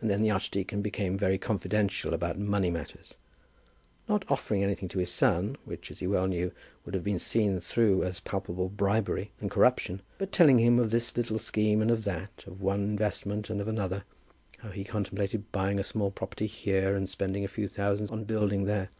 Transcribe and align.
And 0.00 0.08
then 0.08 0.22
the 0.22 0.30
archdeacon 0.30 0.80
became 0.80 1.18
very 1.18 1.36
confidential 1.36 2.14
about 2.14 2.38
money 2.38 2.70
matters, 2.70 3.14
not 4.08 4.24
offering 4.28 4.62
anything 4.62 4.88
to 4.90 5.00
his 5.00 5.10
son, 5.10 5.56
which, 5.64 5.90
as 5.90 5.98
he 5.98 6.06
well 6.06 6.28
knew, 6.28 6.52
would 6.84 6.94
have 6.94 7.02
been 7.02 7.18
seen 7.18 7.58
through 7.58 8.04
as 8.04 8.20
palpable 8.20 8.68
bribery 8.68 9.32
and 9.40 9.50
corruption, 9.50 10.02
but 10.18 10.30
telling 10.30 10.60
him 10.60 10.78
of 10.78 10.92
this 10.92 11.16
little 11.16 11.40
scheme 11.40 11.82
and 11.82 11.90
of 11.90 12.04
that, 12.04 12.44
of 12.46 12.60
one 12.62 12.84
investment 12.90 13.50
and 13.50 13.60
of 13.60 13.66
another; 13.66 14.04
how 14.58 14.70
he 14.70 14.84
contemplated 14.84 15.50
buying 15.50 15.80
a 15.80 15.82
small 15.82 16.12
property 16.12 16.46
here, 16.46 16.94
and 16.94 17.08
spending 17.08 17.42
a 17.44 17.48
few 17.48 17.66
thousands 17.66 18.12
on 18.12 18.22
building 18.22 18.66
there. 18.66 18.90